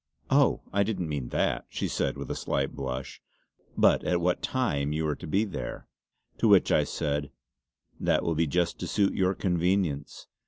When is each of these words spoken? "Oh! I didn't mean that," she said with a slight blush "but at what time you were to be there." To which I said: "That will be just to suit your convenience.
"Oh! 0.31 0.63
I 0.73 0.81
didn't 0.81 1.09
mean 1.09 1.29
that," 1.29 1.67
she 1.69 1.87
said 1.87 2.17
with 2.17 2.31
a 2.31 2.35
slight 2.35 2.73
blush 2.75 3.21
"but 3.77 4.03
at 4.03 4.19
what 4.19 4.41
time 4.41 4.91
you 4.93 5.05
were 5.05 5.15
to 5.15 5.27
be 5.27 5.43
there." 5.45 5.87
To 6.39 6.47
which 6.47 6.71
I 6.71 6.85
said: 6.85 7.29
"That 7.99 8.23
will 8.23 8.33
be 8.33 8.47
just 8.47 8.79
to 8.79 8.87
suit 8.87 9.13
your 9.13 9.35
convenience. 9.35 10.25